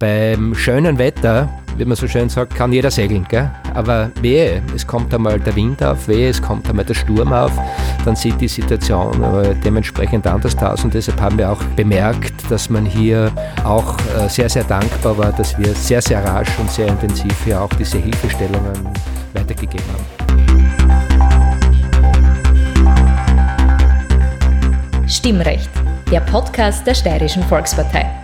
[0.00, 3.24] Beim schönen Wetter, wie man so schön sagt, kann jeder segeln.
[3.28, 3.48] Gell?
[3.74, 7.52] Aber wehe, es kommt einmal der Wind auf, wehe, es kommt einmal der Sturm auf,
[8.04, 9.22] dann sieht die Situation
[9.64, 10.82] dementsprechend anders aus.
[10.82, 13.30] Und deshalb haben wir auch bemerkt, dass man hier
[13.62, 17.62] auch äh, sehr, sehr dankbar war, dass wir sehr, sehr rasch und sehr intensiv hier
[17.62, 18.72] auch diese Hilfestellungen
[19.32, 20.04] weitergegeben haben.
[25.06, 25.70] Stimmrecht,
[26.10, 28.23] der Podcast der Steirischen Volkspartei.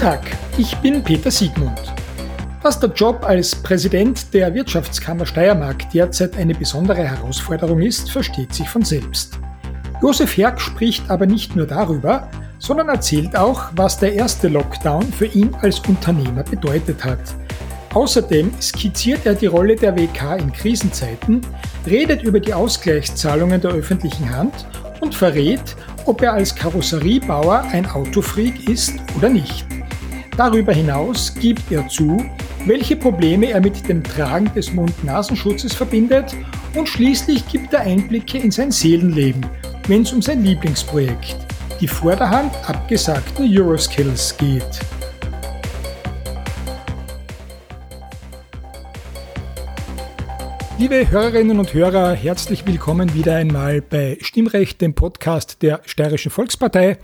[0.00, 0.22] Tag,
[0.56, 1.78] ich bin Peter Siegmund.
[2.62, 8.66] Dass der Job als Präsident der Wirtschaftskammer Steiermark derzeit eine besondere Herausforderung ist, versteht sich
[8.66, 9.38] von selbst.
[10.00, 15.26] Josef Herg spricht aber nicht nur darüber, sondern erzählt auch, was der erste Lockdown für
[15.26, 17.20] ihn als Unternehmer bedeutet hat.
[17.92, 21.42] Außerdem skizziert er die Rolle der WK in Krisenzeiten,
[21.86, 24.66] redet über die Ausgleichszahlungen der öffentlichen Hand
[25.02, 29.69] und verrät, ob er als Karosseriebauer ein Autofreak ist oder nicht.
[30.40, 32.24] Darüber hinaus gibt er zu,
[32.64, 36.34] welche Probleme er mit dem Tragen des Mund-Nasenschutzes verbindet
[36.74, 39.44] und schließlich gibt er Einblicke in sein Seelenleben,
[39.86, 41.36] wenn es um sein Lieblingsprojekt,
[41.78, 44.80] die Vorderhand abgesagten Euroskills geht.
[50.78, 56.96] Liebe Hörerinnen und Hörer, herzlich willkommen wieder einmal bei Stimmrecht, dem Podcast der Steirischen Volkspartei.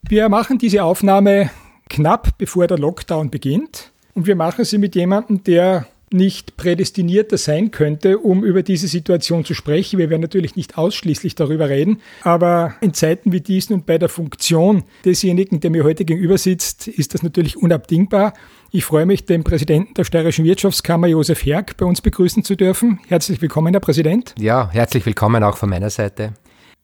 [0.00, 1.50] Wir machen diese Aufnahme
[1.90, 3.92] knapp bevor der Lockdown beginnt.
[4.14, 9.44] Und wir machen sie mit jemandem, der nicht prädestinierter sein könnte, um über diese Situation
[9.44, 9.98] zu sprechen.
[9.98, 14.08] Wir werden natürlich nicht ausschließlich darüber reden, aber in Zeiten wie diesen und bei der
[14.08, 18.32] Funktion desjenigen, der mir heute gegenüber sitzt, ist das natürlich unabdingbar.
[18.72, 22.98] Ich freue mich, den Präsidenten der Steirischen Wirtschaftskammer, Josef Herg, bei uns begrüßen zu dürfen.
[23.06, 24.34] Herzlich willkommen, Herr Präsident.
[24.38, 26.34] Ja, herzlich willkommen auch von meiner Seite.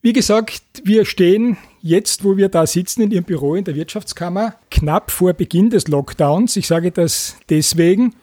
[0.06, 4.54] Wie gesagt, wir stehen jetzt, wo wir da sitzen in Ihrem Büro in der Wirtschaftskammer,
[4.70, 6.54] knapp vor Beginn des Lockdowns.
[6.54, 8.14] Ich sage das deswegen,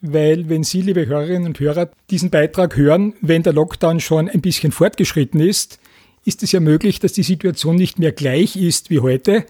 [0.00, 4.40] weil wenn Sie, liebe Hörerinnen und Hörer, diesen Beitrag hören, wenn der Lockdown schon ein
[4.40, 5.78] bisschen fortgeschritten ist,
[6.24, 9.44] ist es ja möglich, dass die Situation nicht mehr gleich ist wie heute.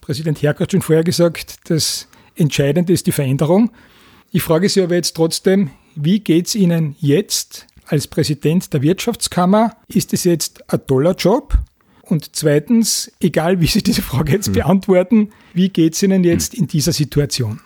[0.00, 3.72] Präsident Herk hat schon vorher gesagt, das Entscheidende ist die Veränderung.
[4.30, 9.76] Ich frage Sie aber jetzt trotzdem, wie geht es Ihnen jetzt als Präsident der Wirtschaftskammer,
[9.88, 11.58] ist es jetzt ein toller Job?
[12.02, 14.54] Und zweitens, egal wie Sie diese Frage jetzt hm.
[14.54, 17.60] beantworten, wie geht es Ihnen jetzt in dieser Situation?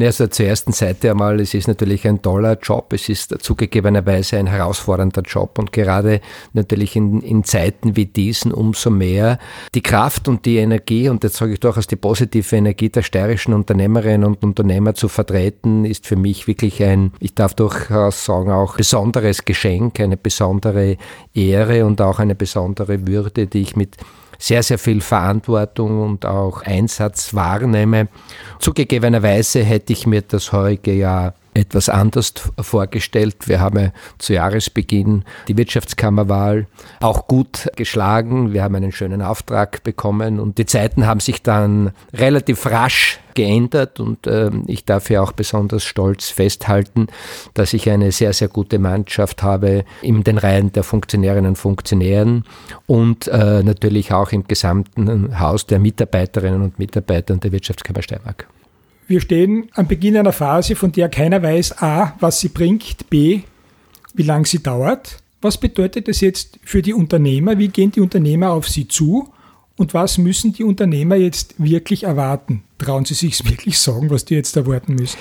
[0.00, 4.46] Also zur ersten Seite einmal, es ist natürlich ein toller Job, es ist zugegebenerweise ein
[4.46, 6.20] herausfordernder Job und gerade
[6.52, 9.38] natürlich in, in Zeiten wie diesen umso mehr
[9.74, 13.54] die Kraft und die Energie und jetzt sage ich durchaus die positive Energie der steirischen
[13.54, 18.76] Unternehmerinnen und Unternehmer zu vertreten, ist für mich wirklich ein, ich darf durchaus sagen, auch
[18.76, 20.96] besonderes Geschenk, eine besondere
[21.34, 23.96] Ehre und auch eine besondere Würde, die ich mit
[24.38, 28.08] sehr, sehr viel Verantwortung und auch Einsatz wahrnehme.
[28.60, 33.46] Zugegebenerweise hätte ich mir das heutige Jahr etwas anders vorgestellt.
[33.46, 36.66] Wir haben zu Jahresbeginn die Wirtschaftskammerwahl
[37.00, 38.52] auch gut geschlagen.
[38.52, 44.00] Wir haben einen schönen Auftrag bekommen und die Zeiten haben sich dann relativ rasch geändert
[44.00, 47.06] und äh, ich darf ja auch besonders stolz festhalten,
[47.54, 52.44] dass ich eine sehr, sehr gute Mannschaft habe in den Reihen der Funktionärinnen und Funktionären
[52.86, 58.48] und äh, natürlich auch im gesamten Haus der Mitarbeiterinnen und Mitarbeiter der Wirtschaftskammer Steiermark.
[59.08, 63.40] Wir stehen am Beginn einer Phase, von der keiner weiß, a, was sie bringt, b,
[64.12, 65.16] wie lange sie dauert.
[65.40, 67.56] Was bedeutet das jetzt für die Unternehmer?
[67.58, 69.32] Wie gehen die Unternehmer auf sie zu?
[69.78, 72.64] Und was müssen die Unternehmer jetzt wirklich erwarten?
[72.76, 75.16] Trauen sie sich wirklich sagen, was die jetzt erwarten müssen?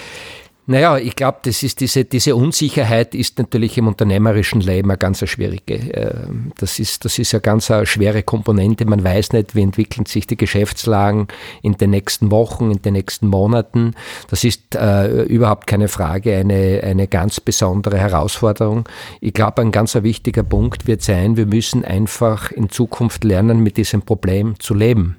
[0.69, 5.25] Naja, ich glaube, das ist diese, diese Unsicherheit ist natürlich im unternehmerischen Leben eine ganz
[5.25, 5.75] schwierige.
[5.75, 8.84] Ähm, das ist, das ist eine ganz schwere Komponente.
[8.84, 11.30] Man weiß nicht, wie entwickeln sich die Geschäftslagen
[11.62, 13.94] in den nächsten Wochen, in den nächsten Monaten.
[14.30, 18.90] Das ist äh, überhaupt keine Frage, eine, eine ganz besondere Herausforderung.
[19.22, 23.78] Ich glaube, ein ganz wichtiger Punkt wird sein, wir müssen einfach in Zukunft lernen, mit
[23.78, 25.16] diesem Problem zu leben.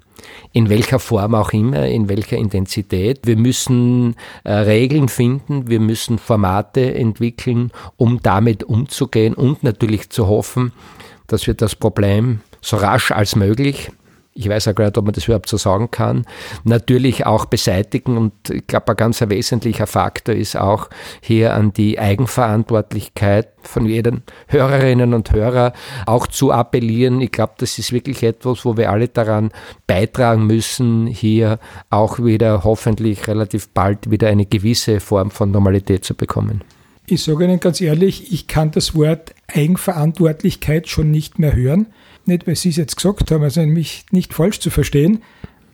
[0.53, 3.21] In welcher Form auch immer, in welcher Intensität.
[3.25, 10.29] Wir müssen äh, Regeln finden, wir müssen Formate entwickeln, um damit umzugehen und natürlich zu
[10.29, 10.73] hoffen,
[11.27, 13.91] dass wir das Problem so rasch als möglich
[14.39, 16.25] ich weiß auch gar nicht, ob man das überhaupt so sagen kann,
[16.63, 18.17] natürlich auch beseitigen.
[18.17, 20.89] Und ich glaube, ein ganz wesentlicher Faktor ist auch
[21.21, 25.73] hier an die Eigenverantwortlichkeit von jeden Hörerinnen und Hörer
[26.07, 27.21] auch zu appellieren.
[27.21, 29.51] Ich glaube, das ist wirklich etwas, wo wir alle daran
[29.89, 31.59] beitragen müssen, hier
[31.91, 36.63] auch wieder hoffentlich relativ bald wieder eine gewisse Form von Normalität zu bekommen.
[37.11, 41.87] Ich sage Ihnen ganz ehrlich, ich kann das Wort Eigenverantwortlichkeit schon nicht mehr hören.
[42.29, 45.23] Nicht, weil Sie es jetzt gesagt haben, also mich nicht falsch zu verstehen,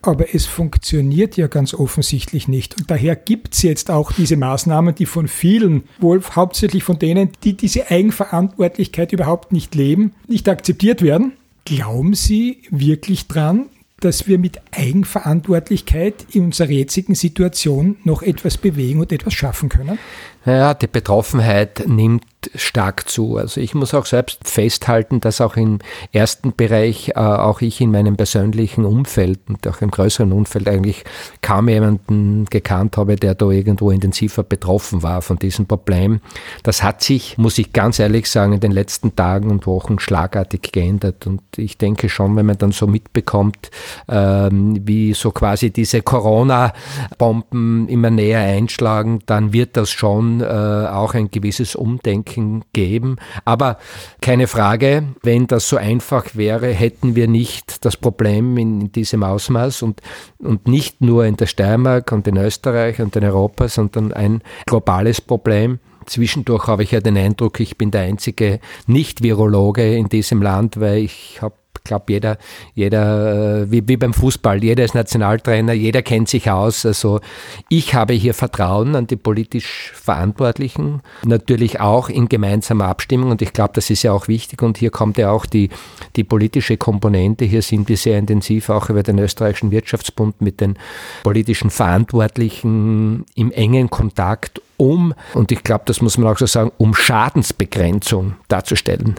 [0.02, 2.78] aber es funktioniert ja ganz offensichtlich nicht.
[2.78, 7.30] Und daher gibt es jetzt auch diese Maßnahmen, die von vielen, wohl hauptsächlich von denen,
[7.42, 11.32] die diese Eigenverantwortlichkeit überhaupt nicht leben, nicht akzeptiert werden.
[11.64, 13.66] Glauben Sie wirklich dran,
[13.98, 19.98] dass wir mit Eigenverantwortlichkeit in unserer jetzigen Situation noch etwas bewegen und etwas schaffen können?
[20.46, 22.24] Ja, die Betroffenheit nimmt
[22.54, 23.36] stark zu.
[23.36, 25.78] Also ich muss auch selbst festhalten, dass auch im
[26.12, 31.04] ersten Bereich äh, auch ich in meinem persönlichen Umfeld und auch im größeren Umfeld eigentlich
[31.42, 36.20] kaum jemanden gekannt habe, der da irgendwo intensiver betroffen war von diesem Problem.
[36.62, 40.72] Das hat sich, muss ich ganz ehrlich sagen, in den letzten Tagen und Wochen schlagartig
[40.72, 41.26] geändert.
[41.26, 43.70] Und ich denke schon, wenn man dann so mitbekommt,
[44.08, 51.14] ähm, wie so quasi diese Corona-Bomben immer näher einschlagen, dann wird das schon äh, auch
[51.14, 52.33] ein gewisses Umdenken
[52.72, 53.16] geben.
[53.44, 53.78] Aber
[54.20, 59.22] keine Frage, wenn das so einfach wäre, hätten wir nicht das Problem in, in diesem
[59.22, 60.00] Ausmaß und,
[60.38, 65.20] und nicht nur in der Steiermark und in Österreich und in Europa, sondern ein globales
[65.20, 65.78] Problem.
[66.06, 70.98] Zwischendurch habe ich ja den Eindruck, ich bin der einzige Nicht-Virologe in diesem Land, weil
[70.98, 72.38] ich habe glaube, jeder,
[72.74, 76.86] jeder äh, wie, wie beim Fußball, jeder ist Nationaltrainer, jeder kennt sich aus.
[76.86, 77.20] Also
[77.68, 83.52] ich habe hier Vertrauen an die politisch Verantwortlichen, natürlich auch in gemeinsamer Abstimmung und ich
[83.52, 85.70] glaube, das ist ja auch wichtig und hier kommt ja auch die,
[86.16, 87.44] die politische Komponente.
[87.44, 90.78] Hier sind wir sehr intensiv auch über den österreichischen Wirtschaftsbund mit den
[91.22, 96.72] politischen Verantwortlichen im engen Kontakt um, und ich glaube, das muss man auch so sagen,
[96.78, 99.14] um Schadensbegrenzung darzustellen.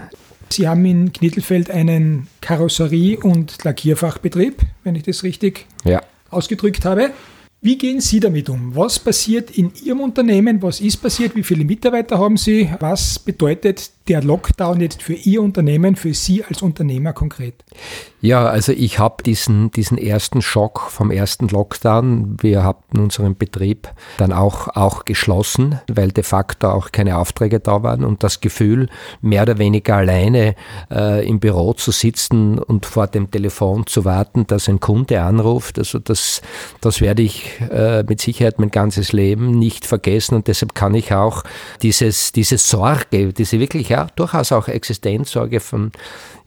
[0.50, 6.02] Sie haben in Knittelfeld einen Karosserie- und Lackierfachbetrieb, wenn ich das richtig ja.
[6.30, 7.12] ausgedrückt habe.
[7.62, 8.76] Wie gehen Sie damit um?
[8.76, 10.62] Was passiert in Ihrem Unternehmen?
[10.62, 11.36] Was ist passiert?
[11.36, 12.70] Wie viele Mitarbeiter haben Sie?
[12.80, 17.64] Was bedeutet der Lockdown jetzt für Ihr Unternehmen, für Sie als Unternehmer konkret?
[18.22, 23.88] Ja, also ich habe diesen, diesen ersten Schock vom ersten Lockdown, wir haben unseren Betrieb
[24.18, 28.04] dann auch, auch geschlossen, weil de facto auch keine Aufträge da waren.
[28.04, 28.90] Und das Gefühl,
[29.22, 30.56] mehr oder weniger alleine
[30.92, 35.78] äh, im Büro zu sitzen und vor dem Telefon zu warten, dass ein Kunde anruft,
[35.78, 36.42] also das,
[36.82, 40.36] das werde ich äh, mit Sicherheit mein ganzes Leben nicht vergessen.
[40.36, 41.44] Und deshalb kann ich auch
[41.82, 45.92] dieses, diese Sorge, diese wirklich ja durchaus auch Existenzsorge von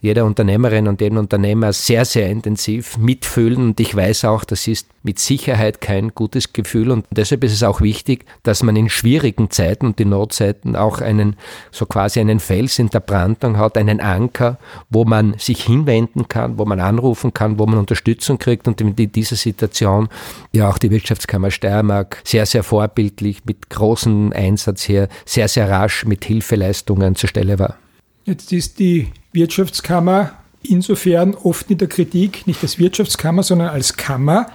[0.01, 3.57] jeder Unternehmerin und jedem Unternehmer sehr, sehr intensiv mitfühlen.
[3.57, 6.91] Und ich weiß auch, das ist mit Sicherheit kein gutes Gefühl.
[6.91, 11.01] Und deshalb ist es auch wichtig, dass man in schwierigen Zeiten und in Notzeiten auch
[11.01, 11.35] einen,
[11.71, 14.57] so quasi einen Fels in der Brandung hat, einen Anker,
[14.89, 18.67] wo man sich hinwenden kann, wo man anrufen kann, wo man Unterstützung kriegt.
[18.67, 20.07] Und in dieser Situation
[20.53, 26.05] ja auch die Wirtschaftskammer Steiermark sehr, sehr vorbildlich mit großem Einsatz hier sehr, sehr rasch
[26.05, 27.77] mit Hilfeleistungen zur Stelle war.
[28.25, 30.33] Jetzt ist die Wirtschaftskammer
[30.63, 34.47] insofern oft in der Kritik, nicht als Wirtschaftskammer, sondern als Kammer,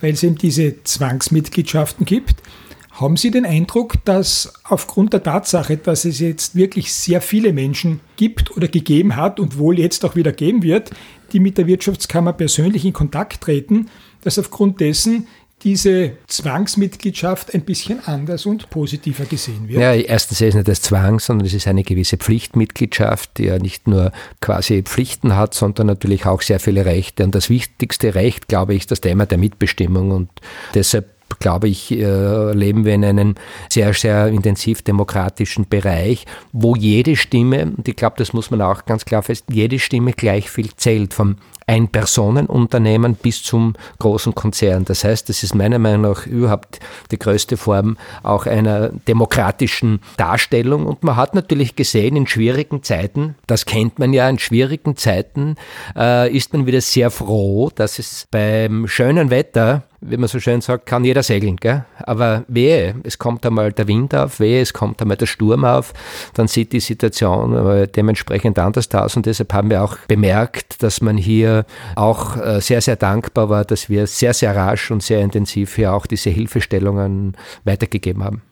[0.00, 2.42] weil es eben diese Zwangsmitgliedschaften gibt.
[2.90, 8.00] Haben Sie den Eindruck, dass aufgrund der Tatsache, dass es jetzt wirklich sehr viele Menschen
[8.16, 10.90] gibt oder gegeben hat und wohl jetzt auch wieder geben wird,
[11.32, 13.90] die mit der Wirtschaftskammer persönlich in Kontakt treten,
[14.22, 15.26] dass aufgrund dessen
[15.62, 19.80] diese Zwangsmitgliedschaft ein bisschen anders und positiver gesehen wird?
[19.80, 23.58] Ja, erstens ist es nicht das Zwang, sondern es ist eine gewisse Pflichtmitgliedschaft, die ja
[23.58, 27.24] nicht nur quasi Pflichten hat, sondern natürlich auch sehr viele Rechte.
[27.24, 30.10] Und das wichtigste Recht, glaube ich, ist das Thema der Mitbestimmung.
[30.10, 30.30] Und
[30.74, 33.34] deshalb glaube ich, äh, leben wir in einem
[33.68, 38.84] sehr, sehr intensiv demokratischen Bereich, wo jede Stimme, und ich glaube, das muss man auch
[38.84, 41.36] ganz klar fest, jede Stimme gleich viel zählt, vom
[41.66, 44.84] ein-Personen-Unternehmen bis zum großen Konzern.
[44.84, 46.78] Das heißt, das ist meiner Meinung nach überhaupt
[47.10, 50.86] die größte Form auch einer demokratischen Darstellung.
[50.86, 55.56] Und man hat natürlich gesehen, in schwierigen Zeiten, das kennt man ja, in schwierigen Zeiten
[55.96, 60.60] äh, ist man wieder sehr froh, dass es beim schönen Wetter wie man so schön
[60.60, 61.56] sagt, kann jeder segeln.
[61.56, 61.84] Gell?
[61.98, 65.92] Aber wehe, es kommt einmal der Wind auf, wehe, es kommt einmal der Sturm auf,
[66.34, 69.16] dann sieht die Situation dementsprechend anders aus.
[69.16, 71.55] Und deshalb haben wir auch bemerkt, dass man hier
[71.94, 75.94] auch äh, sehr, sehr dankbar war, dass wir sehr, sehr rasch und sehr intensiv hier
[75.94, 78.42] auch diese Hilfestellungen weitergegeben haben.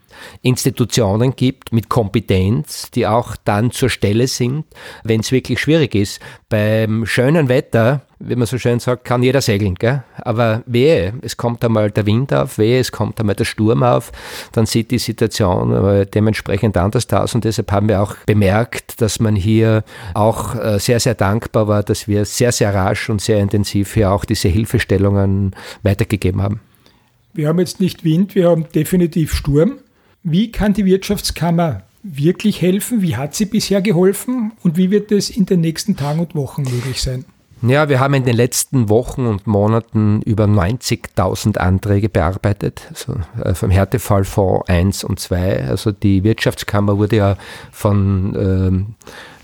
[0.43, 4.65] Institutionen gibt mit Kompetenz, die auch dann zur Stelle sind,
[5.03, 6.21] wenn es wirklich schwierig ist.
[6.49, 10.05] Beim schönen Wetter, wie man so schön sagt, kann jeder segeln, gell?
[10.17, 14.13] aber wehe, es kommt einmal der Wind auf, wehe, es kommt einmal der Sturm auf,
[14.53, 19.37] dann sieht die Situation dementsprechend anders aus und deshalb haben wir auch bemerkt, dass man
[19.37, 23.95] hier auch äh, sehr, sehr dankbar war, dass wir sehr, sehr rasch und sehr intensiv
[23.95, 26.61] hier auch diese Hilfestellungen weitergegeben haben.
[27.35, 29.79] Wir haben jetzt nicht Wind, wir haben definitiv Sturm.
[30.27, 33.03] Wie kann die Wirtschaftskammer wirklich helfen?
[33.03, 34.53] Wie hat sie bisher geholfen?
[34.63, 37.27] Und wie wird es in den nächsten Tagen und Wochen möglich sein?
[37.67, 43.55] Ja, wir haben in den letzten Wochen und Monaten über 90.000 Anträge bearbeitet, also äh,
[43.55, 45.69] vom Härtefallfonds 1 und 2.
[45.69, 47.37] Also die Wirtschaftskammer wurde ja
[47.73, 48.95] von ähm,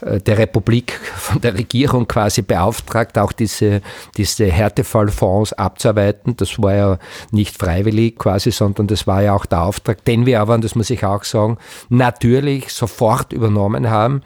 [0.07, 3.81] äh, der Republik, von der Regierung quasi beauftragt, auch diese,
[4.19, 6.37] diese Härtefallfonds abzuarbeiten.
[6.37, 6.99] Das war ja
[7.31, 10.75] nicht freiwillig quasi, sondern das war ja auch der Auftrag, den wir aber, und das
[10.75, 11.57] muss ich auch sagen,
[11.89, 14.21] natürlich sofort übernommen haben.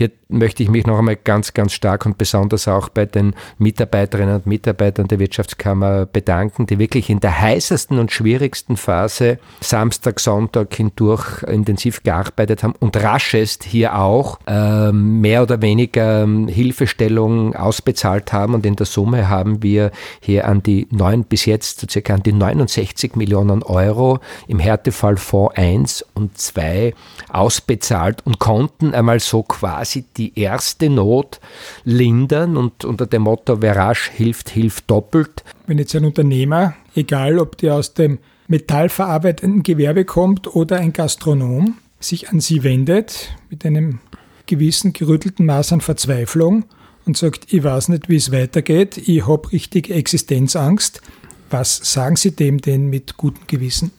[0.00, 4.36] Hier möchte ich mich noch einmal ganz, ganz stark und besonders auch bei den Mitarbeiterinnen
[4.36, 10.74] und Mitarbeitern der Wirtschaftskammer bedanken, die wirklich in der heißesten und schwierigsten Phase Samstag, Sonntag
[10.74, 18.32] hindurch intensiv gearbeitet haben und raschest hier auch äh, mehr oder weniger ähm, Hilfestellung ausbezahlt
[18.32, 18.54] haben.
[18.54, 19.90] Und in der Summe haben wir
[20.20, 26.06] hier an die neun, bis jetzt circa an die 69 Millionen Euro im Härtefallfonds 1
[26.14, 26.94] und 2
[27.30, 31.40] ausbezahlt und konnten einmal so quasi quasi die erste Not
[31.84, 35.44] lindern und unter dem Motto, wer rasch hilft, hilft doppelt.
[35.66, 38.18] Wenn jetzt ein Unternehmer, egal ob der aus dem
[38.48, 44.00] metallverarbeitenden Gewerbe kommt oder ein Gastronom, sich an Sie wendet mit einem
[44.46, 46.64] gewissen gerüttelten Maß an Verzweiflung
[47.06, 51.02] und sagt, ich weiß nicht, wie es weitergeht, ich habe richtig Existenzangst.
[51.50, 53.90] Was sagen Sie dem denn mit gutem Gewissen?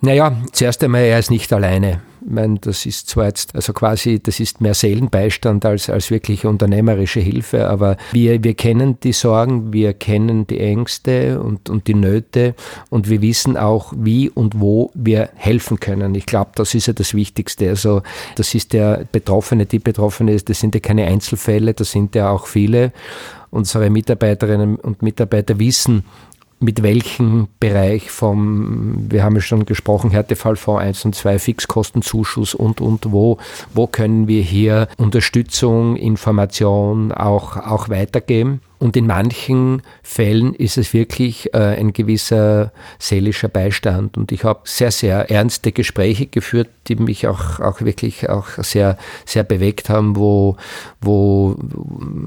[0.00, 2.00] Naja, zuerst einmal, er ist nicht alleine.
[2.22, 6.44] Ich meine, das ist zwar jetzt, also quasi, das ist mehr Seelenbeistand als, als wirklich
[6.44, 11.94] unternehmerische Hilfe, aber wir, wir kennen die Sorgen, wir kennen die Ängste und, und die
[11.94, 12.54] Nöte
[12.90, 16.14] und wir wissen auch, wie und wo wir helfen können.
[16.14, 17.68] Ich glaube, das ist ja das Wichtigste.
[17.70, 18.02] Also,
[18.36, 22.46] das ist der Betroffene, die Betroffene, das sind ja keine Einzelfälle, das sind ja auch
[22.46, 22.92] viele.
[23.50, 26.04] Unsere Mitarbeiterinnen und Mitarbeiter wissen,
[26.60, 32.80] mit welchem Bereich vom, wir haben ja schon gesprochen, Härtefallfonds 1 und 2, Fixkostenzuschuss und,
[32.80, 33.38] und wo,
[33.72, 38.60] wo können wir hier Unterstützung, Information auch, auch weitergeben.
[38.80, 44.16] Und in manchen Fällen ist es wirklich äh, ein gewisser seelischer Beistand.
[44.16, 48.96] Und ich habe sehr, sehr ernste Gespräche geführt, die mich auch, auch wirklich auch sehr,
[49.26, 50.56] sehr bewegt haben, wo,
[51.02, 51.58] wo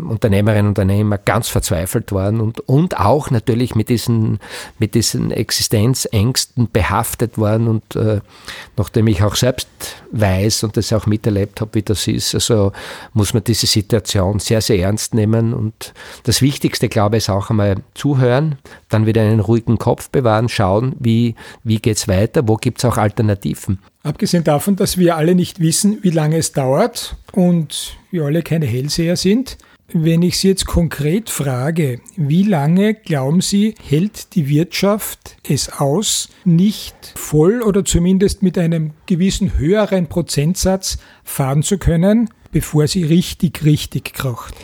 [0.07, 4.39] Unternehmerinnen und Unternehmer ganz verzweifelt waren und, und auch natürlich mit diesen,
[4.77, 7.67] mit diesen Existenzängsten behaftet waren.
[7.67, 8.21] Und äh,
[8.77, 9.67] nachdem ich auch selbst
[10.11, 12.73] weiß und das auch miterlebt habe, wie das ist, also
[13.13, 15.55] muss man diese Situation sehr, sehr ernst nehmen.
[15.55, 15.95] Und
[16.25, 18.59] das Wichtigste, glaube ich, ist auch einmal zuhören,
[18.89, 21.33] dann wieder einen ruhigen Kopf bewahren, schauen, wie,
[21.63, 23.79] wie geht es weiter, wo gibt es auch Alternativen.
[24.03, 28.67] Abgesehen davon, dass wir alle nicht wissen, wie lange es dauert und wir alle keine
[28.67, 29.57] Hellseher sind,
[29.95, 36.29] wenn ich Sie jetzt konkret frage, wie lange glauben Sie, hält die Wirtschaft es aus,
[36.45, 43.63] nicht voll oder zumindest mit einem gewissen höheren Prozentsatz fahren zu können, bevor sie richtig,
[43.65, 44.55] richtig kracht?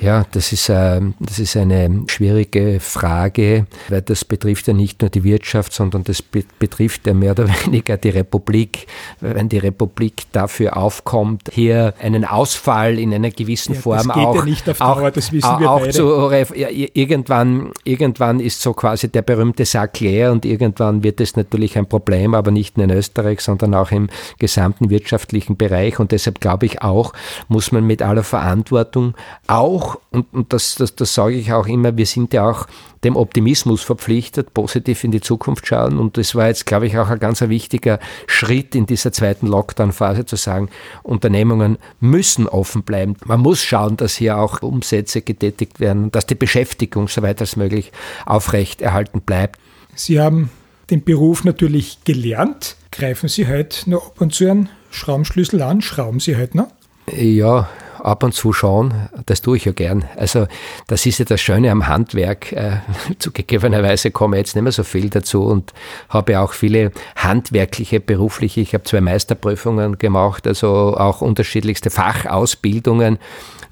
[0.00, 5.10] Ja, das ist, äh, das ist eine schwierige Frage, weil das betrifft ja nicht nur
[5.10, 8.86] die Wirtschaft, sondern das betrifft ja mehr oder weniger die Republik.
[9.20, 14.24] Wenn die Republik dafür aufkommt, hier einen Ausfall in einer gewissen ja, Form das geht
[14.24, 15.88] auch, ja nicht auf Dauer, auch, das wissen wir auch.
[15.88, 21.34] Zu, ja, irgendwann, irgendwann ist so quasi der berühmte Sack leer und irgendwann wird es
[21.34, 25.98] natürlich ein Problem, aber nicht nur in Österreich, sondern auch im gesamten wirtschaftlichen Bereich.
[25.98, 27.12] Und deshalb glaube ich auch,
[27.48, 29.14] muss man mit aller Verantwortung
[29.48, 32.66] auch und, und das, das, das sage ich auch immer, wir sind ja auch
[33.04, 35.98] dem Optimismus verpflichtet, positiv in die Zukunft schauen.
[35.98, 40.26] Und das war jetzt, glaube ich, auch ein ganz wichtiger Schritt in dieser zweiten Lockdown-Phase
[40.26, 40.68] zu sagen,
[41.02, 43.16] Unternehmungen müssen offen bleiben.
[43.24, 47.56] Man muss schauen, dass hier auch Umsätze getätigt werden, dass die Beschäftigung so weit als
[47.56, 47.92] möglich
[48.26, 49.60] aufrecht erhalten bleibt.
[49.94, 50.50] Sie haben
[50.90, 52.76] den Beruf natürlich gelernt.
[52.90, 55.82] Greifen Sie heute noch ab und zu einen Schraubenschlüssel an?
[55.82, 56.68] Schrauben Sie heute noch?
[57.16, 57.68] Ja,
[58.08, 58.94] ab und zu schauen,
[59.26, 60.04] das tue ich ja gern.
[60.16, 60.46] Also
[60.86, 62.52] das ist ja das Schöne am Handwerk.
[62.52, 62.78] Äh,
[63.18, 65.72] zugegebenerweise komme ich jetzt nicht mehr so viel dazu und
[66.08, 73.18] habe auch viele handwerkliche, berufliche, ich habe zwei Meisterprüfungen gemacht, also auch unterschiedlichste Fachausbildungen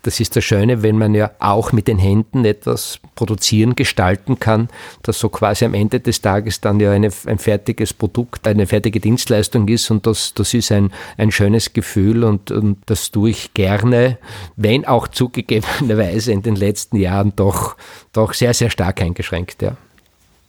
[0.07, 4.69] das ist das Schöne, wenn man ja auch mit den Händen etwas produzieren, gestalten kann,
[5.03, 9.01] dass so quasi am Ende des Tages dann ja eine, ein fertiges Produkt, eine fertige
[9.01, 13.53] Dienstleistung ist und das, das ist ein, ein schönes Gefühl und, und das tue ich
[13.55, 14.19] gerne,
[14.57, 17.77] wenn auch zugegebenerweise in den letzten Jahren doch,
[18.13, 19.63] doch sehr, sehr stark eingeschränkt.
[19.63, 19.77] Ja.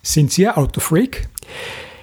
[0.01, 1.27] Sind Sie ein Autofreak?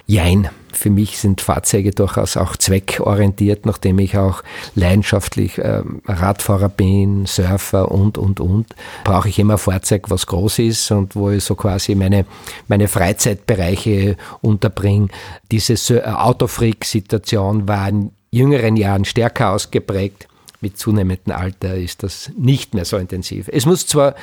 [0.07, 0.49] Jein.
[0.71, 4.43] Für mich sind Fahrzeuge durchaus auch zweckorientiert, nachdem ich auch
[4.75, 8.67] leidenschaftlich äh, Radfahrer bin, Surfer und, und, und.
[9.05, 12.25] Brauche ich immer ein Fahrzeug, was groß ist und wo ich so quasi meine,
[12.67, 15.07] meine Freizeitbereiche unterbringe.
[15.49, 15.75] Diese
[16.19, 20.27] Autofreak-Situation war in jüngeren Jahren stärker ausgeprägt
[20.61, 23.49] mit zunehmendem Alter ist das nicht mehr so intensiv.
[23.51, 24.15] Es muss zwar,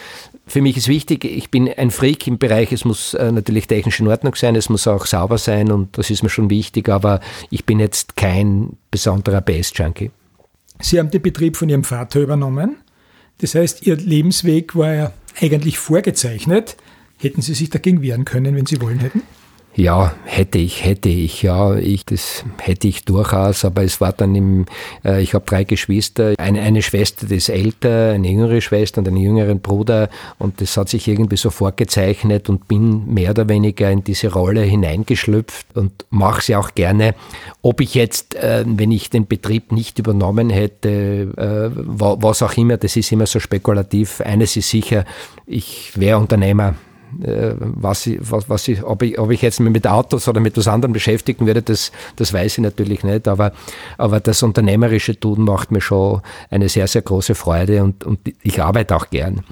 [0.46, 4.00] für mich ist wichtig, ich bin ein Freak im Bereich, es muss äh, natürlich technisch
[4.00, 7.20] in Ordnung sein, es muss auch sauber sein und das ist mir schon wichtig, aber
[7.50, 10.10] ich bin jetzt kein besonderer Bass-Junkie.
[10.80, 12.76] Sie haben den Betrieb von Ihrem Vater übernommen.
[13.38, 16.76] Das heißt, Ihr Lebensweg war ja eigentlich vorgezeichnet.
[17.18, 19.22] Hätten Sie sich dagegen wehren können, wenn Sie wollen hätten?
[19.74, 24.34] Ja, hätte ich, hätte ich, ja, ich, das hätte ich durchaus, aber es war dann
[24.34, 24.66] im,
[25.02, 29.08] äh, ich habe drei Geschwister, eine, eine Schwester, die ist älter, eine jüngere Schwester und
[29.08, 33.90] einen jüngeren Bruder und das hat sich irgendwie so vorgezeichnet und bin mehr oder weniger
[33.90, 37.14] in diese Rolle hineingeschlüpft und mache sie auch gerne.
[37.62, 42.76] Ob ich jetzt, äh, wenn ich den Betrieb nicht übernommen hätte, äh, was auch immer,
[42.76, 44.20] das ist immer so spekulativ.
[44.20, 45.06] Eines ist sicher,
[45.46, 46.74] ich wäre Unternehmer
[47.18, 50.68] was ich, was, was ich, ob, ich, ob ich jetzt mit Autos oder mit was
[50.68, 53.28] anderem beschäftigen würde, das, das weiß ich natürlich nicht.
[53.28, 53.52] Aber,
[53.98, 58.62] aber das unternehmerische Tun macht mir schon eine sehr, sehr große Freude und, und ich
[58.62, 59.42] arbeite auch gern.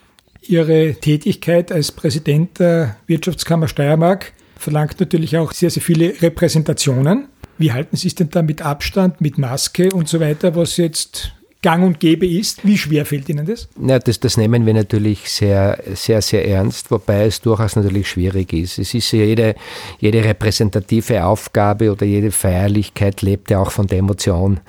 [0.42, 7.28] Ihre Tätigkeit als Präsident der Wirtschaftskammer Steiermark verlangt natürlich auch sehr, sehr viele Repräsentationen.
[7.58, 11.32] Wie halten Sie es denn da mit Abstand, mit Maske und so weiter, was jetzt
[11.62, 12.64] gang und gäbe ist.
[12.66, 13.68] Wie schwer fällt Ihnen das?
[13.80, 18.52] Ja, das, das nehmen wir natürlich sehr, sehr, sehr ernst, wobei es durchaus natürlich schwierig
[18.52, 18.78] ist.
[18.78, 19.54] Es ist ja jede,
[19.98, 24.60] jede repräsentative Aufgabe oder jede Feierlichkeit lebt ja auch von der Emotion.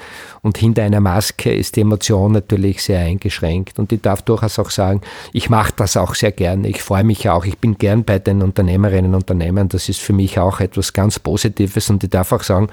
[0.42, 3.80] Und hinter einer Maske ist die Emotion natürlich sehr eingeschränkt.
[3.80, 5.02] Und ich darf durchaus auch sagen,
[5.34, 6.68] ich mache das auch sehr gerne.
[6.68, 7.46] Ich freue mich auch.
[7.46, 9.70] Ich bin gern bei den Unternehmerinnen und Unternehmern.
[9.70, 11.90] Das ist für mich auch etwas ganz Positives.
[11.90, 12.70] Und ich darf auch sagen,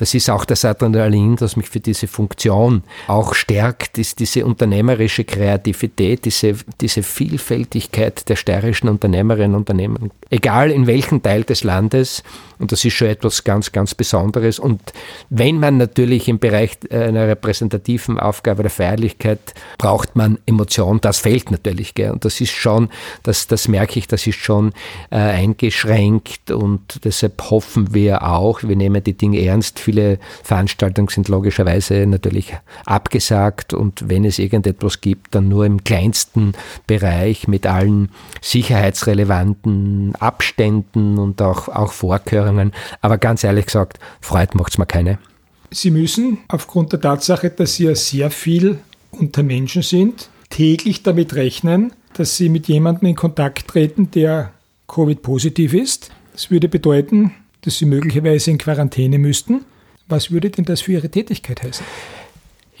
[0.00, 5.24] das ist auch das Adrenalin, das mich für diese Funktion auch stärkt, ist diese unternehmerische
[5.24, 9.98] Kreativität, diese, diese Vielfältigkeit der steirischen Unternehmerinnen und Unternehmer.
[10.30, 12.22] Egal in welchem Teil des Landes,
[12.60, 14.58] und das ist schon etwas ganz, ganz Besonderes.
[14.58, 14.80] Und
[15.30, 19.40] wenn man natürlich im Bereich einer repräsentativen Aufgabe der Feierlichkeit
[19.78, 21.94] braucht man Emotion, das fehlt natürlich.
[21.94, 22.10] Gell?
[22.10, 22.90] Und das ist schon,
[23.22, 24.72] das, das merke ich, das ist schon
[25.10, 31.28] äh, eingeschränkt und deshalb hoffen wir auch, wir nehmen die Dinge ernst, viele Veranstaltungen sind
[31.28, 36.52] logischerweise natürlich abgesagt und wenn es irgendetwas gibt, dann nur im kleinsten
[36.86, 38.10] Bereich mit allen
[38.42, 42.49] sicherheitsrelevanten Abständen und auch, auch Vorkehrungen.
[43.00, 45.18] Aber ganz ehrlich gesagt, Freude macht es mir keine.
[45.70, 48.78] Sie müssen aufgrund der Tatsache, dass Sie ja sehr viel
[49.12, 54.52] unter Menschen sind, täglich damit rechnen, dass Sie mit jemandem in Kontakt treten, der
[54.88, 56.10] Covid-positiv ist.
[56.32, 57.32] Das würde bedeuten,
[57.62, 59.64] dass Sie möglicherweise in Quarantäne müssten.
[60.08, 61.86] Was würde denn das für Ihre Tätigkeit heißen?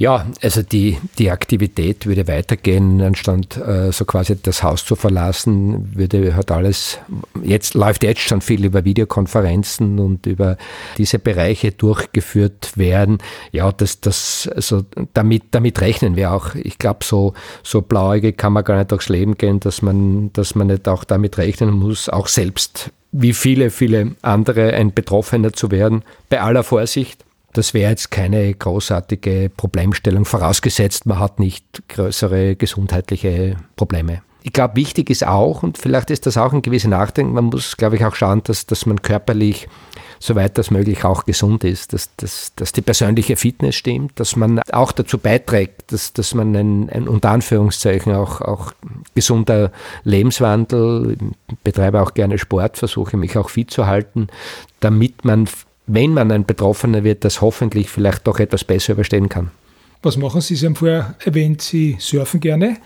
[0.00, 5.94] Ja, also die, die Aktivität würde weitergehen, anstatt äh, so quasi das Haus zu verlassen,
[5.94, 6.98] würde halt alles,
[7.42, 10.56] jetzt läuft jetzt schon viel über Videokonferenzen und über
[10.96, 13.18] diese Bereiche durchgeführt werden.
[13.52, 16.54] Ja, das, das, also damit, damit rechnen wir auch.
[16.54, 20.54] Ich glaube, so, so blauäugig kann man gar nicht durchs Leben gehen, dass man, dass
[20.54, 25.70] man nicht auch damit rechnen muss, auch selbst wie viele, viele andere ein Betroffener zu
[25.70, 27.22] werden, bei aller Vorsicht.
[27.52, 34.22] Das wäre jetzt keine großartige Problemstellung, vorausgesetzt, man hat nicht größere gesundheitliche Probleme.
[34.42, 37.76] Ich glaube, wichtig ist auch, und vielleicht ist das auch ein gewisser Nachdenken, man muss,
[37.76, 39.68] glaube ich, auch schauen, dass, dass man körperlich
[40.20, 44.60] soweit das möglich auch gesund ist, dass, dass, dass die persönliche Fitness stimmt, dass man
[44.70, 48.72] auch dazu beiträgt, dass, dass man ein, ein unter Anführungszeichen auch, auch
[49.14, 49.72] gesunder
[50.04, 51.16] Lebenswandel,
[51.48, 54.28] ich betreibe auch gerne Sport, versuche mich auch fit zu halten,
[54.80, 55.48] damit man,
[55.92, 59.50] wenn man ein Betroffener wird, das hoffentlich vielleicht doch etwas besser überstehen kann.
[60.02, 60.54] Was machen Sie?
[60.54, 62.76] Sie haben vorher erwähnt, Sie surfen gerne.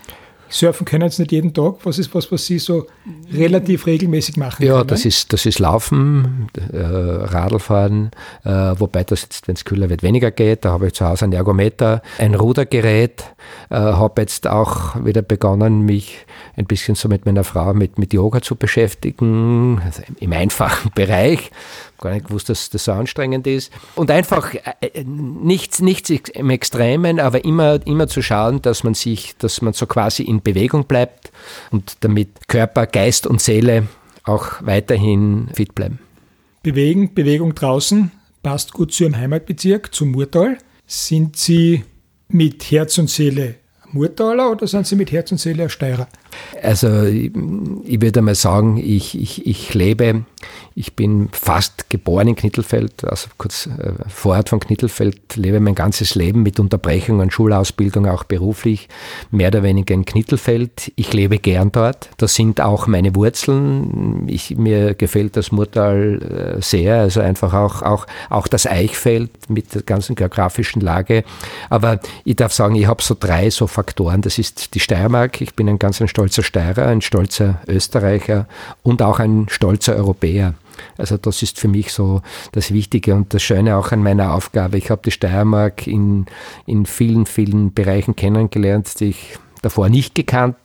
[0.55, 1.75] Surfen können jetzt nicht jeden Tag.
[1.83, 2.87] Was ist was, was Sie so
[3.33, 4.65] relativ regelmäßig machen?
[4.65, 4.87] Ja, können?
[4.87, 8.11] das ist, das ist Laufen, äh, Radlfahren,
[8.43, 10.65] äh, wobei das jetzt, wenn es kühler wird, weniger geht.
[10.65, 13.23] Da habe ich zu Hause ein Ergometer, ein Rudergerät,
[13.69, 18.13] äh, habe jetzt auch wieder begonnen, mich ein bisschen so mit meiner Frau mit, mit
[18.13, 21.51] Yoga zu beschäftigen, also im einfachen Bereich
[22.05, 23.71] gar nicht gewusst, dass das so anstrengend ist.
[23.95, 28.93] Und einfach äh, äh, nichts, nichts im Extremen, aber immer, immer zu schauen, dass man
[28.93, 31.33] sich, dass man so quasi in Bewegung bleibt
[31.71, 33.87] und damit Körper, Geist und Seele
[34.23, 35.99] auch weiterhin fit bleiben.
[36.63, 40.57] Bewegen, Bewegung draußen passt gut zu Ihrem Heimatbezirk, zum Murtal.
[40.87, 41.83] Sind Sie
[42.29, 43.55] mit Herz und Seele
[43.91, 46.07] Murtaler oder sind Sie mit Herz und Seele ein Steirer?
[46.61, 47.31] Also ich,
[48.01, 50.25] würde mal sagen, ich, ich, ich lebe
[50.77, 56.15] ich bin fast geboren in Knittelfeld, also kurz äh, vorher von Knittelfeld, lebe mein ganzes
[56.15, 58.89] Leben mit Unterbrechungen, Schulausbildung, auch beruflich,
[59.31, 60.91] mehr oder weniger in Knittelfeld.
[60.97, 62.09] Ich lebe gern dort.
[62.17, 64.27] Das sind auch meine Wurzeln.
[64.27, 69.73] Ich, mir gefällt das Murtal äh, sehr, also einfach auch, auch, auch das Eichfeld mit
[69.73, 71.23] der ganzen geografischen Lage.
[71.69, 74.21] Aber ich darf sagen, ich habe so drei so Faktoren.
[74.21, 75.39] Das ist die Steiermark.
[75.39, 78.47] Ich bin ein ganz ein stolzer Steirer, ein stolzer Österreicher
[78.83, 80.53] und auch ein stolzer Europäer.
[80.97, 84.77] Also das ist für mich so das Wichtige und das Schöne auch an meiner Aufgabe.
[84.77, 86.25] Ich habe die Steiermark in,
[86.65, 90.57] in vielen, vielen Bereichen kennengelernt, die ich davor nicht gekannt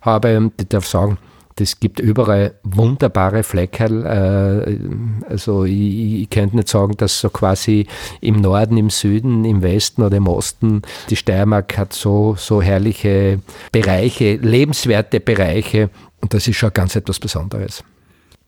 [0.00, 0.50] habe.
[0.58, 1.18] Ich darf sagen,
[1.58, 4.06] es gibt überall wunderbare Fleckerl.
[4.06, 7.86] Äh, also ich, ich, könnte nicht sagen, dass so quasi
[8.20, 13.40] im Norden, im Süden, im Westen oder im Osten die Steiermark hat so, so herrliche
[13.72, 15.90] Bereiche, lebenswerte Bereiche.
[16.20, 17.82] Und das ist schon ganz etwas Besonderes.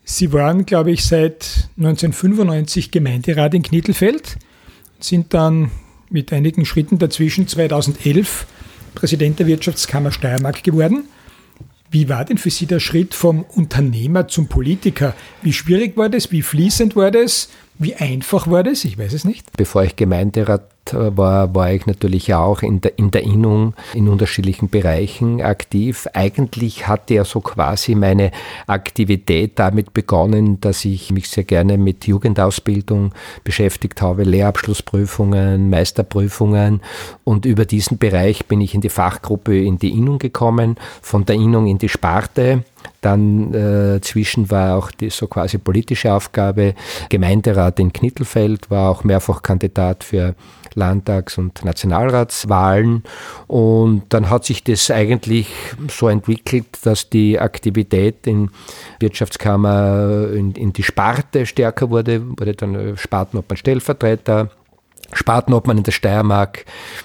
[0.04, 4.36] Sie waren, glaube ich, seit 1995 Gemeinderat in Knittelfeld,
[4.98, 5.70] sind dann
[6.10, 8.46] mit einigen Schritten dazwischen 2011
[8.94, 11.04] Präsident der Wirtschaftskammer Steiermark geworden.
[11.92, 15.14] Wie war denn für Sie der Schritt vom Unternehmer zum Politiker?
[15.42, 16.32] Wie schwierig war das?
[16.32, 17.50] Wie fließend war das?
[17.78, 18.86] Wie einfach war das?
[18.86, 19.46] Ich weiß es nicht.
[19.58, 24.68] Bevor ich Gemeinderat war, war ich natürlich auch in der, in der Innung in unterschiedlichen
[24.68, 26.08] Bereichen aktiv.
[26.12, 28.30] Eigentlich hatte ja so quasi meine
[28.66, 33.14] Aktivität damit begonnen, dass ich mich sehr gerne mit Jugendausbildung
[33.44, 36.80] beschäftigt habe, Lehrabschlussprüfungen, Meisterprüfungen
[37.24, 41.36] und über diesen Bereich bin ich in die Fachgruppe in die Innung gekommen, von der
[41.36, 42.64] Innung in die Sparte
[43.00, 46.74] dann äh, zwischen war auch die so quasi politische Aufgabe.
[47.08, 50.34] Gemeinderat in Knittelfeld war auch mehrfach Kandidat für
[50.74, 53.02] Landtags- und Nationalratswahlen.
[53.46, 55.48] Und dann hat sich das eigentlich
[55.88, 58.50] so entwickelt, dass die Aktivität in
[59.00, 64.50] Wirtschaftskammer in, in die Sparte stärker wurde, wurde dann Spartenobmann Stellvertreter
[65.12, 66.64] Spartenobmann in der Steiermark,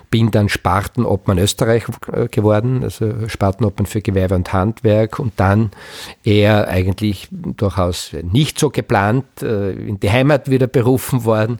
[0.09, 5.71] bin dann Spartenobmann Österreich äh, geworden, also Spartenobmann für Gewerbe und Handwerk und dann
[6.23, 11.59] eher eigentlich durchaus nicht so geplant äh, in die Heimat wieder berufen worden.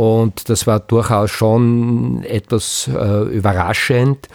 [0.00, 4.28] Und das war durchaus schon etwas äh, überraschend.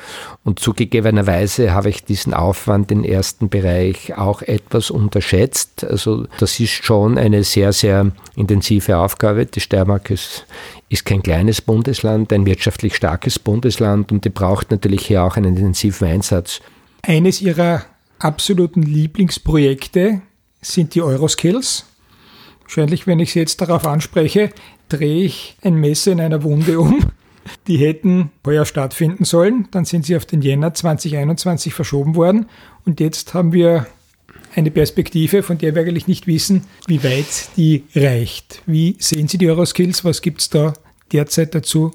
[0.43, 5.83] Und zugegebenerweise habe ich diesen Aufwand im ersten Bereich auch etwas unterschätzt.
[5.83, 9.47] Also das ist schon eine sehr, sehr intensive Aufgabe.
[9.47, 10.45] Die Steiermark ist,
[10.89, 15.57] ist kein kleines Bundesland, ein wirtschaftlich starkes Bundesland und die braucht natürlich hier auch einen
[15.57, 16.61] intensiven Einsatz.
[17.01, 17.81] Eines ihrer
[18.19, 20.21] absoluten Lieblingsprojekte
[20.61, 21.85] sind die Euroskills.
[22.61, 24.51] Wahrscheinlich, wenn ich Sie jetzt darauf anspreche,
[24.89, 26.99] drehe ich ein Messer in einer Wunde um.
[27.67, 32.47] Die hätten heuer stattfinden sollen, dann sind sie auf den Jänner 2021 verschoben worden
[32.85, 33.85] und jetzt haben wir
[34.55, 38.61] eine Perspektive, von der wir eigentlich nicht wissen, wie weit die reicht.
[38.65, 40.05] Wie sehen Sie die Euroskills?
[40.05, 40.73] Was gibt es da
[41.11, 41.91] derzeit dazu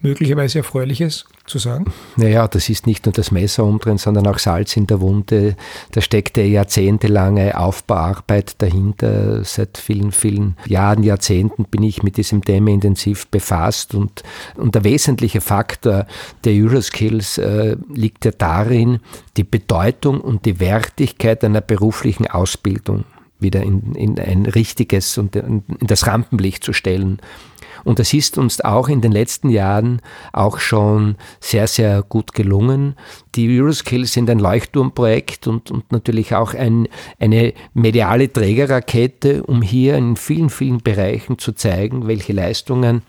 [0.00, 1.92] möglicherweise Erfreuliches zu sagen?
[2.16, 5.56] Naja, das ist nicht nur das Messer umdrehen, sondern auch Salz in der Wunde.
[5.92, 9.44] Da steckt ja jahrzehntelange Aufbauarbeit dahinter.
[9.44, 14.22] Seit vielen, vielen Jahren, Jahrzehnten bin ich mit diesem Thema intensiv befasst und,
[14.56, 16.06] und der wesentliche Faktor
[16.44, 19.00] der Euroskills äh, liegt ja darin,
[19.36, 23.04] die Bedeutung und die Wertigkeit einer beruflichen Ausbildung
[23.44, 27.20] wieder in, in ein richtiges und in das Rampenlicht zu stellen.
[27.84, 30.00] Und das ist uns auch in den letzten Jahren
[30.32, 32.96] auch schon sehr, sehr gut gelungen.
[33.34, 39.96] Die Euroskills sind ein Leuchtturmprojekt und, und natürlich auch ein, eine mediale Trägerrakete, um hier
[39.96, 43.02] in vielen, vielen Bereichen zu zeigen, welche Leistungen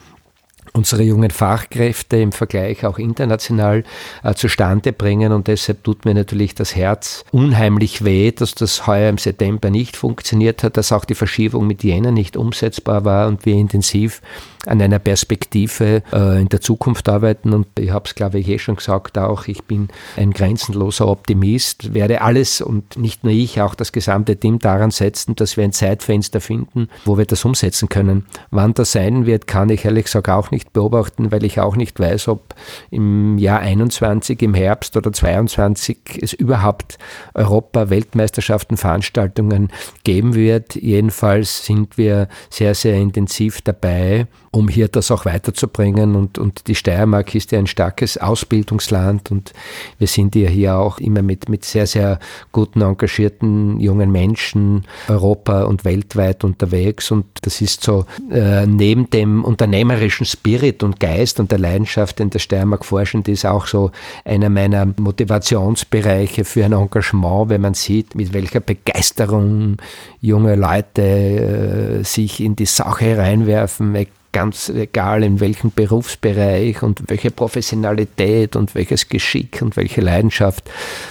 [0.73, 3.83] unsere jungen Fachkräfte im Vergleich auch international
[4.23, 5.31] äh, zustande bringen.
[5.31, 9.95] Und deshalb tut mir natürlich das Herz unheimlich weh, dass das heuer im September nicht
[9.95, 14.21] funktioniert hat, dass auch die Verschiebung mit Jena nicht umsetzbar war und wir intensiv
[14.65, 17.53] an einer Perspektive äh, in der Zukunft arbeiten.
[17.53, 21.93] Und ich habe es, glaube ich, eh schon gesagt, auch ich bin ein grenzenloser Optimist,
[21.93, 25.73] werde alles und nicht nur ich, auch das gesamte Team daran setzen, dass wir ein
[25.73, 28.25] Zeitfenster finden, wo wir das umsetzen können.
[28.51, 31.99] Wann das sein wird, kann ich ehrlich gesagt auch nicht beobachten, weil ich auch nicht
[31.99, 32.55] weiß, ob
[32.91, 36.97] im Jahr 21, im Herbst oder 22 es überhaupt
[37.33, 39.69] Europa-Weltmeisterschaften, Veranstaltungen
[40.03, 40.75] geben wird.
[40.75, 46.15] Jedenfalls sind wir sehr, sehr intensiv dabei, um hier das auch weiterzubringen.
[46.15, 49.53] Und, und die Steiermark ist ja ein starkes Ausbildungsland und
[49.99, 52.19] wir sind ja hier auch immer mit, mit sehr, sehr
[52.53, 57.11] guten, engagierten jungen Menschen Europa und weltweit unterwegs.
[57.11, 62.29] Und das ist so äh, neben dem unternehmerischen Spirit und Geist und der Leidenschaft, in
[62.29, 63.91] der Steiermark forschend ist, auch so
[64.23, 69.77] einer meiner Motivationsbereiche für ein Engagement, wenn man sieht, mit welcher Begeisterung
[70.21, 73.91] junge Leute äh, sich in die Sache reinwerfen,
[74.35, 80.69] ganz egal in welchem Berufsbereich und welche Professionalität und welches Geschick und welche Leidenschaft,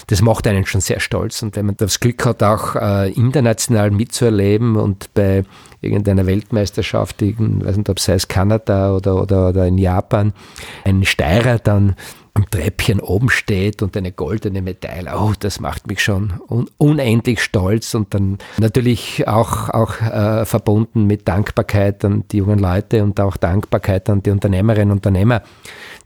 [0.08, 1.40] das macht einen schon sehr stolz.
[1.40, 5.44] Und wenn man das Glück hat, auch äh, international mitzuerleben und bei
[5.80, 10.34] irgendeiner Weltmeisterschaft, ich weiß nicht, ob sei es Kanada oder, oder, oder in Japan,
[10.84, 11.96] ein Steirer dann
[12.34, 17.40] am Treppchen oben steht und eine goldene Medaille, oh, das macht mich schon un unendlich
[17.40, 23.20] stolz und dann natürlich auch, auch äh, verbunden mit Dankbarkeit an die jungen Leute und
[23.20, 25.42] auch Dankbarkeit an die Unternehmerinnen und Unternehmer,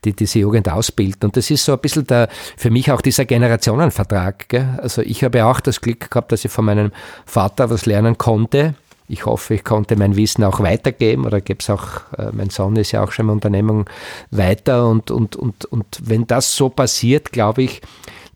[0.05, 1.25] die diese Jugend ausbilden.
[1.25, 4.51] Und das ist so ein bisschen der, für mich auch dieser Generationenvertrag.
[4.51, 4.79] Gell?
[4.83, 6.93] Also ich habe auch das Glück gehabt, dass ich von meinem
[7.25, 8.75] Vater was lernen konnte
[9.09, 11.25] ich hoffe, ich konnte mein Wissen auch weitergeben.
[11.25, 13.85] Oder gebe es auch, äh, mein Sohn ist ja auch schon in der Unternehmung
[14.31, 14.87] weiter.
[14.89, 17.81] Und, und, und, und wenn das so passiert, glaube ich,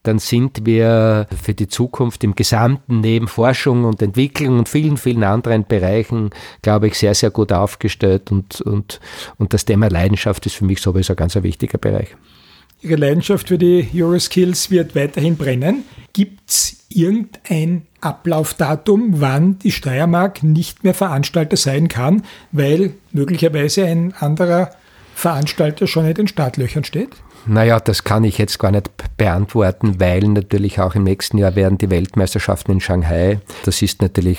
[0.02, 5.22] dann sind wir für die Zukunft im Gesamten neben Forschung und Entwicklung und vielen, vielen
[5.22, 6.30] anderen Bereichen,
[6.61, 8.32] glaube ich, sehr, sehr gut aufgestellt.
[8.32, 8.98] Und, und,
[9.38, 12.16] und das Thema Leidenschaft ist für mich sowieso ein ganz wichtiger Bereich.
[12.83, 15.85] Ihre Leidenschaft für die Euroskills wird weiterhin brennen.
[16.12, 24.12] Gibt es irgendein Ablaufdatum, wann die Steiermark nicht mehr Veranstalter sein kann, weil möglicherweise ein
[24.14, 24.73] anderer
[25.14, 27.11] Veranstalter schon in den Startlöchern steht?
[27.44, 31.76] Naja, das kann ich jetzt gar nicht beantworten, weil natürlich auch im nächsten Jahr werden
[31.76, 33.40] die Weltmeisterschaften in Shanghai.
[33.64, 34.38] Das ist natürlich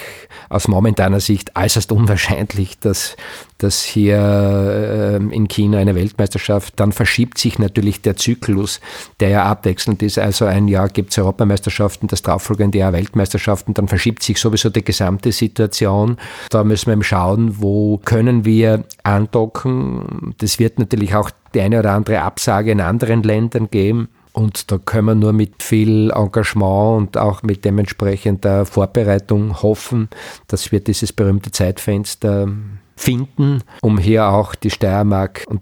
[0.50, 3.18] aus momentaner Sicht äußerst unwahrscheinlich, dass,
[3.58, 8.80] dass hier ähm, in China eine Weltmeisterschaft, dann verschiebt sich natürlich der Zyklus,
[9.20, 10.18] der ja abwechselnd ist.
[10.18, 14.84] Also ein Jahr gibt es Europameisterschaften, das darauffolgende Jahr Weltmeisterschaften, dann verschiebt sich sowieso die
[14.84, 16.18] gesamte Situation.
[16.50, 20.36] Da müssen wir eben schauen, wo können wir andocken.
[20.38, 24.10] Das wird natürlich auch die eine oder andere Absage in anderen Ländern geben.
[24.32, 30.10] Und da können wir nur mit viel Engagement und auch mit dementsprechender Vorbereitung hoffen,
[30.48, 32.48] dass wir dieses berühmte Zeitfenster
[32.96, 35.62] finden, um hier auch die Steiermark und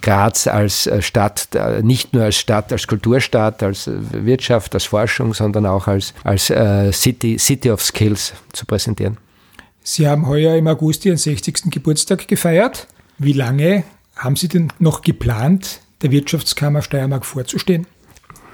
[0.00, 5.34] Graz als äh, Stadt, äh, nicht nur als Stadt, als Kulturstadt, als Wirtschaft, als Forschung,
[5.34, 9.18] sondern auch als, als äh, City, City of Skills zu präsentieren.
[9.82, 11.70] Sie haben heuer im August Ihren 60.
[11.70, 12.88] Geburtstag gefeiert.
[13.18, 13.84] Wie lange
[14.24, 17.86] haben Sie denn noch geplant, der Wirtschaftskammer Steiermark vorzustehen?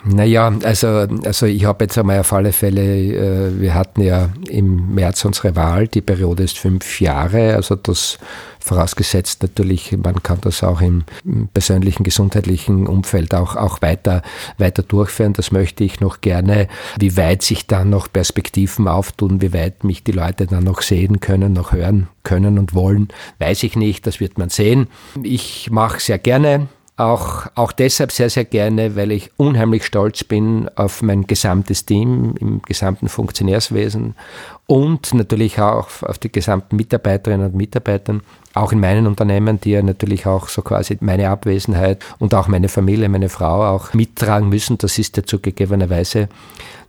[0.04, 4.94] Naja, also, also ich habe jetzt einmal auf alle Fälle, äh, wir hatten ja im
[4.94, 8.18] März unsere Wahl, die Periode ist fünf Jahre, also das
[8.60, 11.04] vorausgesetzt natürlich, man kann das auch im
[11.52, 14.22] persönlichen gesundheitlichen Umfeld auch, auch weiter,
[14.58, 15.32] weiter durchführen.
[15.32, 16.68] Das möchte ich noch gerne.
[16.98, 21.20] Wie weit sich dann noch Perspektiven auftun, wie weit mich die Leute dann noch sehen
[21.20, 23.08] können, noch hören können und wollen,
[23.38, 24.06] weiß ich nicht.
[24.06, 24.88] Das wird man sehen.
[25.22, 26.68] Ich mache sehr gerne
[27.00, 32.34] auch, auch deshalb sehr, sehr gerne, weil ich unheimlich stolz bin auf mein gesamtes Team
[32.38, 34.14] im gesamten Funktionärswesen
[34.66, 38.20] und natürlich auch auf die gesamten Mitarbeiterinnen und Mitarbeiter,
[38.54, 42.68] auch in meinen Unternehmen, die ja natürlich auch so quasi meine Abwesenheit und auch meine
[42.68, 44.78] Familie, meine Frau auch mittragen müssen.
[44.78, 46.28] Das ist ja zugegebenerweise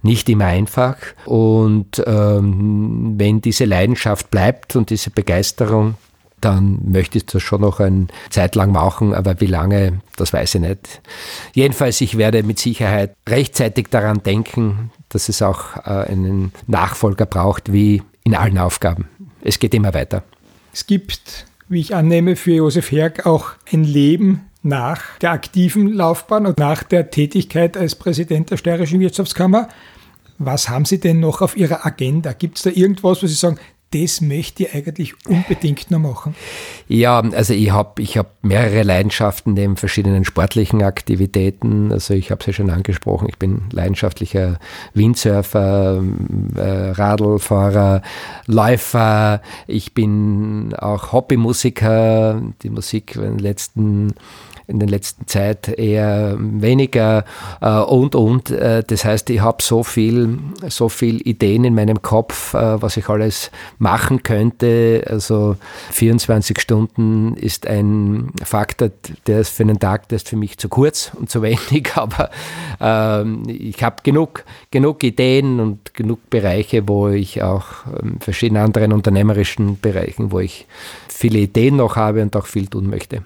[0.03, 0.95] nicht immer einfach.
[1.25, 5.95] Und ähm, wenn diese Leidenschaft bleibt und diese Begeisterung,
[6.41, 10.55] dann möchte ich das schon noch eine Zeit lang machen, aber wie lange, das weiß
[10.55, 11.01] ich nicht.
[11.53, 17.71] Jedenfalls, ich werde mit Sicherheit rechtzeitig daran denken, dass es auch äh, einen Nachfolger braucht,
[17.71, 19.07] wie in allen Aufgaben.
[19.41, 20.23] Es geht immer weiter.
[20.73, 26.45] Es gibt, wie ich annehme, für Josef Herg auch ein Leben nach der aktiven Laufbahn
[26.45, 29.69] und nach der Tätigkeit als Präsident der Steirischen Wirtschaftskammer.
[30.37, 32.33] Was haben Sie denn noch auf Ihrer Agenda?
[32.33, 33.59] Gibt es da irgendwas, wo Sie sagen,
[33.91, 36.35] das möchte ich eigentlich unbedingt noch machen?
[36.87, 41.91] Ja, also ich habe ich hab mehrere Leidenschaften neben verschiedenen sportlichen Aktivitäten.
[41.91, 44.59] Also ich habe es ja schon angesprochen, ich bin leidenschaftlicher
[44.93, 46.01] Windsurfer,
[46.55, 48.01] äh, Radlfahrer,
[48.47, 49.41] Läufer.
[49.67, 52.41] Ich bin auch Hobbymusiker.
[52.63, 54.13] Die Musik in den letzten
[54.71, 57.25] in der letzten Zeit eher weniger
[57.59, 58.49] äh, und und.
[58.49, 62.97] Äh, das heißt, ich habe so viel, so viel Ideen in meinem Kopf, äh, was
[62.97, 65.03] ich alles machen könnte.
[65.07, 65.57] Also
[65.91, 68.89] 24 Stunden ist ein Faktor,
[69.27, 72.29] der ist für einen Tag, der ist für mich zu kurz und zu wenig, aber
[72.79, 78.63] ähm, ich habe genug, genug Ideen und genug Bereiche, wo ich auch in ähm, verschiedenen
[78.63, 80.65] anderen unternehmerischen Bereichen, wo ich
[81.09, 83.23] viele Ideen noch habe und auch viel tun möchte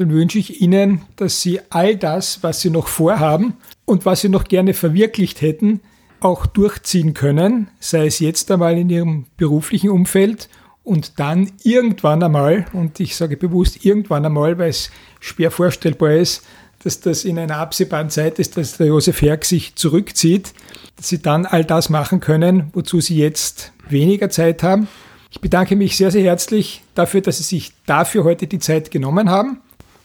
[0.00, 4.30] dann wünsche ich Ihnen, dass Sie all das, was Sie noch vorhaben und was Sie
[4.30, 5.80] noch gerne verwirklicht hätten,
[6.20, 10.48] auch durchziehen können, sei es jetzt einmal in Ihrem beruflichen Umfeld
[10.84, 16.46] und dann irgendwann einmal, und ich sage bewusst irgendwann einmal, weil es schwer vorstellbar ist,
[16.82, 20.54] dass das in einer absehbaren Zeit ist, dass der Josef Herg sich zurückzieht,
[20.96, 24.88] dass Sie dann all das machen können, wozu Sie jetzt weniger Zeit haben.
[25.30, 29.28] Ich bedanke mich sehr, sehr herzlich dafür, dass Sie sich dafür heute die Zeit genommen
[29.28, 29.60] haben.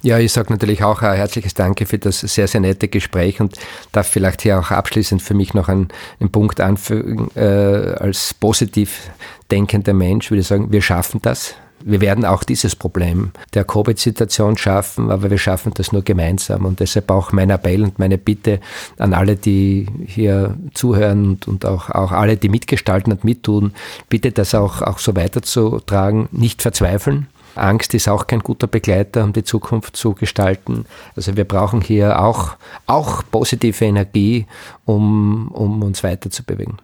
[0.06, 3.58] Ja, ich sage natürlich auch ein herzliches Danke für das sehr, sehr nette Gespräch und
[3.92, 5.88] darf vielleicht hier auch abschließend für mich noch einen,
[6.20, 7.32] einen Punkt anfügen.
[7.34, 9.10] Äh, als positiv
[9.50, 11.56] denkender Mensch würde ich sagen, wir schaffen das.
[11.84, 16.66] Wir werden auch dieses Problem der Covid-Situation schaffen, aber wir schaffen das nur gemeinsam.
[16.66, 18.60] Und deshalb auch mein Appell und meine Bitte
[19.00, 23.74] an alle, die hier zuhören und, und auch, auch alle, die mitgestalten und mittun,
[24.08, 29.34] bitte das auch, auch so weiterzutragen, nicht verzweifeln, Angst ist auch kein guter Begleiter, um
[29.34, 30.86] die Zukunft zu gestalten.
[31.16, 34.46] Also wir brauchen hier auch, auch positive Energie,
[34.86, 36.78] um, um uns weiterzubewegen.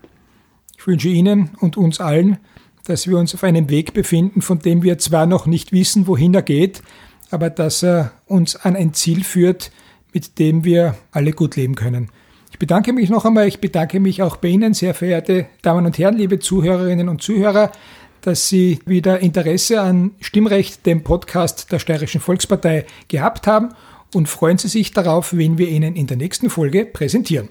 [0.78, 2.38] Ich wünsche Ihnen und uns allen,
[2.86, 6.34] dass wir uns auf einem Weg befinden, von dem wir zwar noch nicht wissen, wohin
[6.34, 6.82] er geht,
[7.30, 9.72] aber dass er uns an ein Ziel führt,
[10.14, 12.10] mit dem wir alle gut leben können.
[12.52, 13.48] Ich bedanke mich noch einmal.
[13.48, 17.72] Ich bedanke mich auch bei Ihnen, sehr verehrte Damen und Herren, liebe Zuhörerinnen und Zuhörer
[18.22, 23.70] dass Sie wieder Interesse an Stimmrecht, dem Podcast der Steirischen Volkspartei, gehabt haben
[24.14, 27.50] und freuen Sie sich darauf, wen wir Ihnen in der nächsten Folge präsentieren.